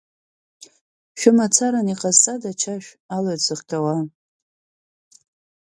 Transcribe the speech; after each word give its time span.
Шәымацаран 1.19 1.87
иҟазҵада 1.93 2.49
ачашә, 2.51 2.89
алҩаҵә 3.13 3.45
зыхҟьауа? 3.45 3.97